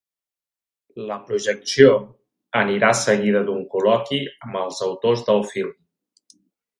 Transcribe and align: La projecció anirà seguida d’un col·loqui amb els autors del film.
La 1.09 1.17
projecció 1.25 1.91
anirà 2.61 2.89
seguida 3.01 3.41
d’un 3.49 3.61
col·loqui 3.75 4.21
amb 4.47 4.59
els 4.63 4.81
autors 4.87 5.25
del 5.29 5.45
film. 5.51 5.77